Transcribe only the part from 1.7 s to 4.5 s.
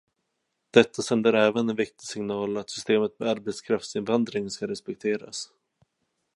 viktig signal att systemet med arbetskraftsinvandring